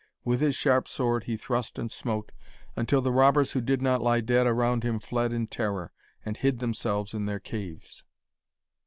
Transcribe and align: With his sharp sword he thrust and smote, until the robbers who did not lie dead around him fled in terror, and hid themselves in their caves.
With 0.25 0.41
his 0.41 0.55
sharp 0.55 0.87
sword 0.87 1.25
he 1.25 1.37
thrust 1.37 1.77
and 1.77 1.91
smote, 1.91 2.31
until 2.75 3.03
the 3.03 3.11
robbers 3.11 3.51
who 3.51 3.61
did 3.61 3.83
not 3.83 4.01
lie 4.01 4.19
dead 4.19 4.47
around 4.47 4.81
him 4.81 4.97
fled 4.97 5.31
in 5.31 5.45
terror, 5.45 5.91
and 6.25 6.35
hid 6.37 6.57
themselves 6.57 7.13
in 7.13 7.27
their 7.27 7.39
caves. 7.39 8.03